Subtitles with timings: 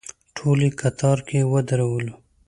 [0.35, 2.13] ټول یې کتار کې ودرولو.